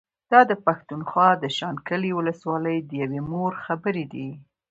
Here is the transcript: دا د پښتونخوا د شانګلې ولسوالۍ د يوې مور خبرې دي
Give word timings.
دا 0.31 0.41
د 0.51 0.51
پښتونخوا 0.65 1.29
د 1.39 1.45
شانګلې 1.57 2.11
ولسوالۍ 2.15 2.77
د 2.83 2.91
يوې 3.01 3.21
مور 3.31 3.51
خبرې 3.65 4.05
دي 4.13 4.29